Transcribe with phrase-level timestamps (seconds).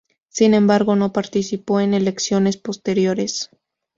[0.29, 3.51] Sin embargo, no participó en elecciones posteriores.